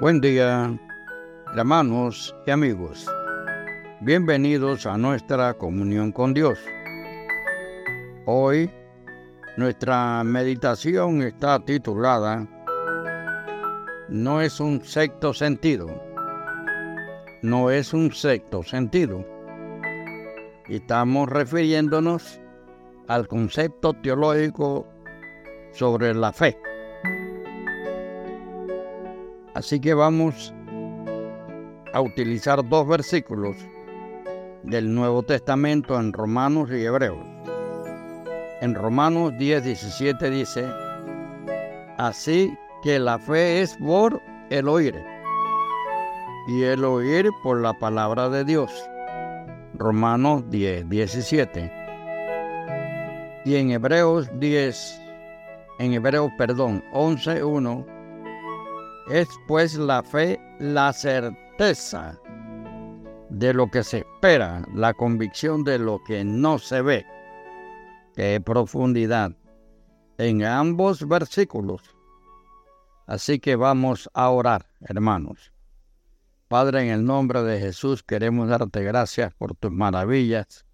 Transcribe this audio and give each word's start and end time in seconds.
Buen 0.00 0.20
día, 0.20 0.78
hermanos 1.56 2.32
y 2.46 2.52
amigos. 2.52 3.04
Bienvenidos 4.00 4.86
a 4.86 4.96
nuestra 4.96 5.54
comunión 5.54 6.12
con 6.12 6.32
Dios. 6.34 6.60
Hoy 8.24 8.70
nuestra 9.56 10.22
meditación 10.22 11.22
está 11.22 11.58
titulada 11.58 12.46
No 14.08 14.40
es 14.40 14.60
un 14.60 14.84
sexto 14.84 15.34
sentido. 15.34 15.88
No 17.42 17.68
es 17.68 17.92
un 17.92 18.12
sexto 18.12 18.62
sentido. 18.62 19.26
Estamos 20.68 21.28
refiriéndonos 21.28 22.40
al 23.08 23.26
concepto 23.26 23.94
teológico 23.94 24.86
sobre 25.72 26.14
la 26.14 26.32
fe. 26.32 26.56
Así 29.58 29.80
que 29.80 29.92
vamos 29.92 30.54
a 31.92 32.00
utilizar 32.00 32.64
dos 32.68 32.86
versículos 32.86 33.56
del 34.62 34.94
Nuevo 34.94 35.24
Testamento 35.24 35.98
en 35.98 36.12
Romanos 36.12 36.70
y 36.70 36.84
Hebreos. 36.84 37.18
En 38.60 38.76
Romanos 38.76 39.32
10, 39.36 39.64
17 39.64 40.30
dice, 40.30 40.64
así 41.96 42.56
que 42.84 43.00
la 43.00 43.18
fe 43.18 43.62
es 43.62 43.76
por 43.78 44.22
el 44.50 44.68
oír 44.68 44.94
y 46.46 46.62
el 46.62 46.84
oír 46.84 47.28
por 47.42 47.60
la 47.60 47.74
palabra 47.74 48.28
de 48.28 48.44
Dios. 48.44 48.70
Romanos 49.74 50.48
10, 50.50 50.88
17. 50.88 51.72
Y 53.44 53.56
en 53.56 53.72
Hebreos 53.72 54.30
10, 54.38 55.00
en 55.80 55.94
Hebreos, 55.94 56.30
perdón, 56.38 56.84
11, 56.92 57.42
1 57.42 57.97
es 59.10 59.28
pues 59.46 59.74
la 59.74 60.02
fe 60.02 60.38
la 60.60 60.92
certeza 60.92 62.18
de 63.30 63.54
lo 63.54 63.70
que 63.70 63.82
se 63.82 63.98
espera, 63.98 64.62
la 64.74 64.92
convicción 64.92 65.64
de 65.64 65.78
lo 65.78 66.02
que 66.04 66.24
no 66.24 66.58
se 66.58 66.82
ve. 66.82 67.06
Qué 68.14 68.40
profundidad 68.40 69.32
en 70.18 70.44
ambos 70.44 71.06
versículos. 71.06 71.82
Así 73.06 73.38
que 73.38 73.56
vamos 73.56 74.10
a 74.12 74.28
orar, 74.28 74.66
hermanos. 74.80 75.52
Padre, 76.48 76.82
en 76.82 76.88
el 76.90 77.04
nombre 77.04 77.42
de 77.42 77.60
Jesús 77.60 78.02
queremos 78.02 78.48
darte 78.48 78.82
gracias 78.82 79.32
por 79.34 79.54
tus 79.54 79.70
maravillas. 79.70 80.66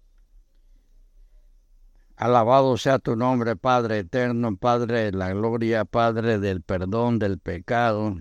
Alabado 2.17 2.77
sea 2.77 2.99
tu 2.99 3.15
nombre, 3.15 3.55
Padre 3.57 3.99
eterno, 3.99 4.55
Padre 4.55 5.05
de 5.05 5.11
la 5.11 5.33
gloria, 5.33 5.83
Padre 5.83 6.39
del 6.39 6.61
perdón 6.61 7.19
del 7.19 7.39
pecado 7.39 8.17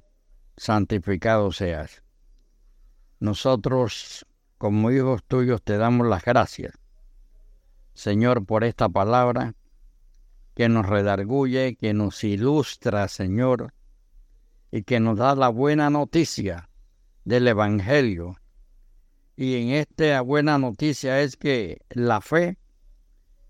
santificado 0.56 1.52
seas. 1.52 2.02
Nosotros, 3.20 4.26
como 4.58 4.90
hijos 4.90 5.22
tuyos, 5.24 5.62
te 5.62 5.78
damos 5.78 6.06
las 6.06 6.24
gracias, 6.24 6.74
Señor, 7.94 8.44
por 8.44 8.64
esta 8.64 8.88
palabra 8.88 9.54
que 10.54 10.68
nos 10.68 10.86
redarguye, 10.86 11.76
que 11.76 11.94
nos 11.94 12.22
ilustra, 12.24 13.08
Señor, 13.08 13.72
y 14.70 14.82
que 14.82 15.00
nos 15.00 15.18
da 15.18 15.34
la 15.34 15.48
buena 15.48 15.90
noticia 15.90 16.68
del 17.24 17.48
Evangelio. 17.48 18.36
Y 19.36 19.56
en 19.56 19.70
esta 19.70 20.20
buena 20.20 20.58
noticia 20.58 21.20
es 21.20 21.36
que 21.36 21.80
la 21.90 22.20
fe 22.20 22.58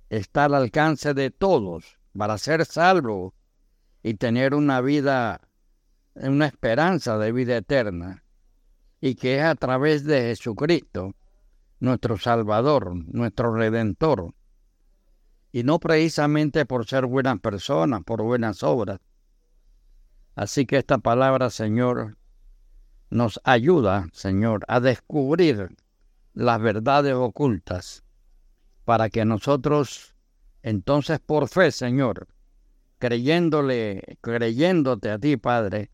está 0.08 0.44
al 0.44 0.54
alcance 0.54 1.14
de 1.14 1.30
todos 1.30 1.98
para 2.16 2.38
ser 2.38 2.64
salvo 2.64 3.34
y 4.02 4.14
tener 4.14 4.54
una 4.54 4.80
vida 4.80 5.40
una 6.14 6.46
esperanza 6.46 7.18
de 7.18 7.32
vida 7.32 7.56
eterna 7.56 8.24
y 9.00 9.14
que 9.16 9.38
es 9.38 9.44
a 9.44 9.54
través 9.54 10.04
de 10.04 10.22
Jesucristo, 10.22 11.14
nuestro 11.80 12.16
Salvador, 12.16 12.94
nuestro 12.94 13.54
Redentor, 13.54 14.34
y 15.52 15.62
no 15.62 15.78
precisamente 15.78 16.64
por 16.66 16.86
ser 16.86 17.06
buenas 17.06 17.38
personas, 17.40 18.02
por 18.04 18.22
buenas 18.22 18.62
obras. 18.62 19.00
Así 20.34 20.66
que 20.66 20.78
esta 20.78 20.98
palabra, 20.98 21.50
Señor, 21.50 22.16
nos 23.10 23.40
ayuda, 23.44 24.08
Señor, 24.12 24.64
a 24.66 24.80
descubrir 24.80 25.76
las 26.32 26.60
verdades 26.60 27.14
ocultas 27.14 28.02
para 28.84 29.10
que 29.10 29.24
nosotros, 29.24 30.16
entonces 30.62 31.20
por 31.20 31.48
fe, 31.48 31.70
Señor, 31.70 32.26
creyéndole, 32.98 34.18
creyéndote 34.20 35.10
a 35.10 35.18
ti, 35.18 35.36
Padre, 35.36 35.90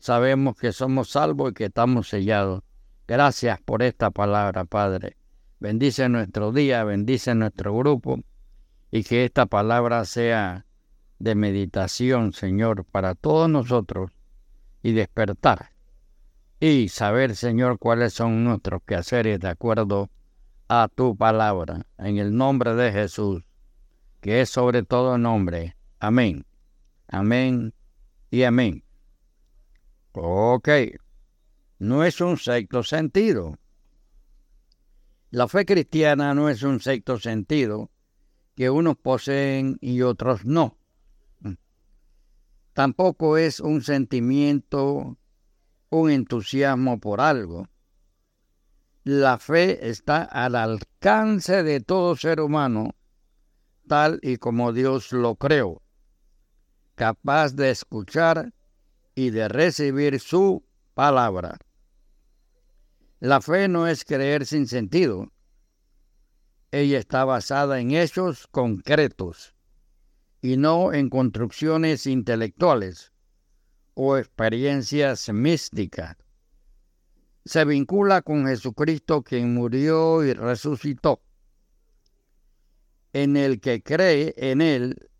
sabemos 0.00 0.56
que 0.56 0.72
somos 0.72 1.10
salvos 1.10 1.50
y 1.50 1.54
que 1.54 1.64
estamos 1.66 2.08
sellados. 2.08 2.62
Gracias 3.06 3.60
por 3.60 3.82
esta 3.82 4.10
palabra, 4.10 4.64
Padre. 4.64 5.16
Bendice 5.60 6.08
nuestro 6.08 6.52
día, 6.52 6.84
bendice 6.84 7.34
nuestro 7.34 7.76
grupo 7.76 8.18
y 8.90 9.04
que 9.04 9.24
esta 9.24 9.46
palabra 9.46 10.04
sea 10.04 10.66
de 11.18 11.34
meditación, 11.34 12.32
Señor, 12.32 12.84
para 12.84 13.14
todos 13.14 13.48
nosotros 13.48 14.10
y 14.82 14.92
despertar 14.92 15.70
y 16.60 16.88
saber, 16.88 17.34
Señor, 17.34 17.78
cuáles 17.78 18.12
son 18.12 18.44
nuestros 18.44 18.82
quehaceres 18.86 19.40
de 19.40 19.48
acuerdo 19.48 20.10
a 20.68 20.88
tu 20.94 21.16
palabra. 21.16 21.86
En 21.98 22.18
el 22.18 22.36
nombre 22.36 22.74
de 22.74 22.92
Jesús, 22.92 23.42
que 24.20 24.42
es 24.42 24.50
sobre 24.50 24.82
todo 24.82 25.16
nombre. 25.16 25.74
Amén. 25.98 26.44
Amén 27.08 27.72
y 28.30 28.42
amén. 28.42 28.84
Ok, 30.12 30.68
no 31.78 32.04
es 32.04 32.20
un 32.20 32.36
sexto 32.36 32.82
sentido. 32.82 33.58
La 35.30 35.46
fe 35.46 35.64
cristiana 35.64 36.34
no 36.34 36.48
es 36.48 36.64
un 36.64 36.80
sexto 36.80 37.18
sentido 37.18 37.90
que 38.56 38.70
unos 38.70 38.96
poseen 38.96 39.78
y 39.80 40.02
otros 40.02 40.44
no. 40.44 40.76
Tampoco 42.72 43.36
es 43.36 43.60
un 43.60 43.82
sentimiento, 43.82 45.16
un 45.90 46.10
entusiasmo 46.10 46.98
por 46.98 47.20
algo. 47.20 47.68
La 49.04 49.38
fe 49.38 49.88
está 49.88 50.24
al 50.24 50.56
alcance 50.56 51.62
de 51.62 51.80
todo 51.80 52.16
ser 52.16 52.40
humano, 52.40 52.96
tal 53.86 54.18
y 54.22 54.38
como 54.38 54.72
Dios 54.72 55.12
lo 55.12 55.36
creó, 55.36 55.80
capaz 56.96 57.54
de 57.54 57.70
escuchar 57.70 58.52
y 59.14 59.30
de 59.30 59.48
recibir 59.48 60.20
su 60.20 60.64
palabra. 60.94 61.58
La 63.20 63.40
fe 63.40 63.68
no 63.68 63.86
es 63.86 64.04
creer 64.04 64.46
sin 64.46 64.66
sentido. 64.66 65.30
Ella 66.70 66.98
está 66.98 67.24
basada 67.24 67.80
en 67.80 67.90
hechos 67.90 68.46
concretos 68.46 69.54
y 70.40 70.56
no 70.56 70.92
en 70.92 71.10
construcciones 71.10 72.06
intelectuales 72.06 73.12
o 73.94 74.16
experiencias 74.16 75.28
místicas. 75.32 76.16
Se 77.44 77.64
vincula 77.64 78.22
con 78.22 78.46
Jesucristo 78.46 79.22
quien 79.22 79.54
murió 79.54 80.24
y 80.24 80.32
resucitó. 80.32 81.20
En 83.12 83.36
el 83.36 83.60
que 83.60 83.82
cree 83.82 84.34
en 84.36 84.60
Él, 84.60 85.10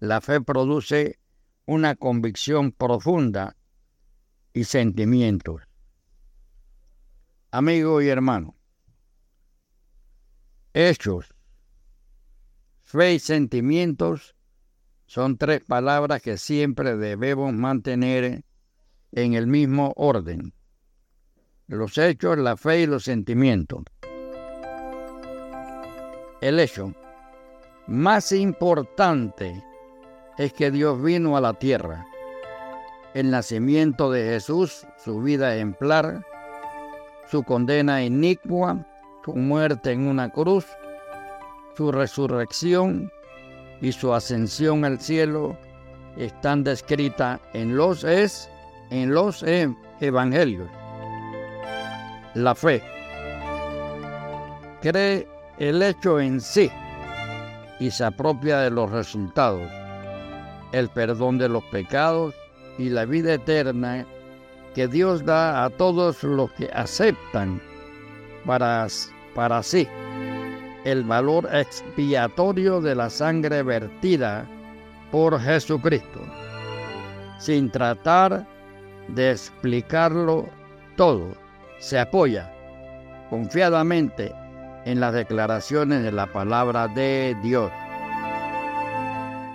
la 0.00 0.20
fe 0.20 0.40
produce 0.40 1.20
una 1.66 1.96
convicción 1.96 2.70
profunda 2.72 3.56
y 4.52 4.64
sentimientos. 4.64 5.62
Amigo 7.50 8.00
y 8.00 8.08
hermano, 8.08 8.56
hechos, 10.72 11.34
fe 12.82 13.14
y 13.14 13.18
sentimientos 13.18 14.36
son 15.06 15.38
tres 15.38 15.62
palabras 15.64 16.22
que 16.22 16.38
siempre 16.38 16.96
debemos 16.96 17.52
mantener 17.52 18.44
en 19.12 19.34
el 19.34 19.46
mismo 19.46 19.92
orden. 19.96 20.52
Los 21.66 21.98
hechos, 21.98 22.38
la 22.38 22.56
fe 22.56 22.82
y 22.82 22.86
los 22.86 23.04
sentimientos. 23.04 23.82
El 26.40 26.60
hecho 26.60 26.94
más 27.88 28.30
importante 28.32 29.64
es 30.38 30.52
que 30.52 30.70
Dios 30.70 31.02
vino 31.02 31.36
a 31.36 31.40
la 31.40 31.54
tierra. 31.54 32.06
El 33.14 33.30
nacimiento 33.30 34.10
de 34.10 34.24
Jesús, 34.24 34.86
su 35.02 35.22
vida 35.22 35.54
ejemplar, 35.54 36.24
su 37.30 37.42
condena 37.42 38.04
inicua, 38.04 38.86
su 39.24 39.34
muerte 39.34 39.92
en 39.92 40.06
una 40.06 40.30
cruz, 40.30 40.66
su 41.76 41.90
resurrección 41.90 43.10
y 43.80 43.92
su 43.92 44.12
ascensión 44.12 44.84
al 44.84 45.00
cielo 45.00 45.56
están 46.16 46.64
descritas 46.64 47.40
en 47.52 47.76
los 47.76 48.04
es 48.04 48.50
en 48.90 49.12
los 49.12 49.42
e, 49.42 49.74
evangelios. 50.00 50.70
La 52.34 52.54
fe 52.54 52.82
cree 54.82 55.26
el 55.58 55.82
hecho 55.82 56.20
en 56.20 56.40
sí 56.40 56.70
y 57.80 57.90
se 57.90 58.04
apropia 58.04 58.58
de 58.58 58.70
los 58.70 58.90
resultados 58.90 59.68
el 60.72 60.88
perdón 60.88 61.38
de 61.38 61.48
los 61.48 61.64
pecados 61.64 62.34
y 62.78 62.90
la 62.90 63.04
vida 63.04 63.34
eterna 63.34 64.06
que 64.74 64.86
Dios 64.88 65.24
da 65.24 65.64
a 65.64 65.70
todos 65.70 66.22
los 66.22 66.50
que 66.52 66.68
aceptan 66.72 67.60
para, 68.44 68.86
para 69.34 69.62
sí 69.62 69.88
el 70.84 71.02
valor 71.02 71.48
expiatorio 71.52 72.80
de 72.80 72.94
la 72.94 73.10
sangre 73.10 73.62
vertida 73.62 74.46
por 75.10 75.40
Jesucristo, 75.40 76.20
sin 77.38 77.70
tratar 77.70 78.46
de 79.08 79.32
explicarlo 79.32 80.48
todo. 80.96 81.32
Se 81.78 81.98
apoya 81.98 82.52
confiadamente 83.30 84.32
en 84.84 85.00
las 85.00 85.12
declaraciones 85.12 86.04
de 86.04 86.12
la 86.12 86.26
palabra 86.32 86.86
de 86.86 87.36
Dios. 87.42 87.72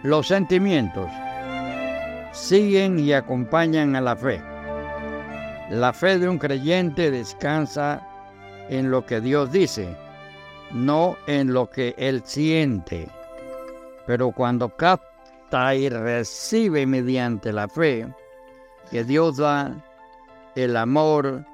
Los 0.04 0.30
sentimientos 0.30 1.12
siguen 2.32 2.98
y 2.98 3.14
acompañan 3.14 3.96
a 3.96 4.02
la 4.02 4.16
fe. 4.16 4.42
La 5.70 5.94
fe 5.94 6.18
de 6.18 6.28
un 6.28 6.40
creyente 6.40 7.12
descansa 7.12 8.02
en 8.70 8.90
lo 8.90 9.06
que 9.06 9.22
Dios 9.22 9.52
dice, 9.52 9.96
no 10.72 11.18
en 11.28 11.54
lo 11.54 11.70
que 11.70 11.94
él 12.00 12.24
siente. 12.26 13.10
Pero 14.08 14.32
cuando 14.32 14.76
capta 14.76 15.76
y 15.76 15.88
recibe 15.88 16.88
mediante 16.88 17.54
la 17.54 17.68
fe 17.68 18.08
que 18.90 19.04
Dios 19.04 19.38
da, 19.38 19.72
el 20.56 20.78
amor, 20.78 21.46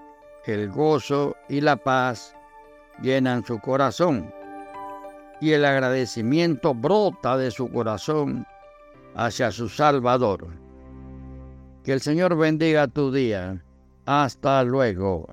el 0.46 0.70
gozo 0.70 1.36
y 1.50 1.60
la 1.60 1.76
paz 1.76 2.34
llenan 3.02 3.46
su 3.46 3.60
corazón 3.60 4.34
y 5.40 5.52
el 5.52 5.66
agradecimiento 5.66 6.74
brota 6.74 7.38
de 7.38 7.52
su 7.52 7.70
corazón 7.70 8.46
hacia 9.16 9.52
su 9.52 9.70
Salvador. 9.70 10.48
Que 11.84 11.94
el 11.94 12.02
Señor 12.02 12.36
bendiga 12.36 12.88
tu 12.88 13.12
día. 13.12 13.64
Hasta 14.06 14.64
luego. 14.64 15.28